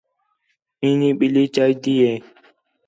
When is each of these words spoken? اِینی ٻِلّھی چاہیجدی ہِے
اِینی 0.81 1.09
ٻِلّھی 1.19 1.43
چاہیجدی 1.55 1.95
ہِے 2.03 2.13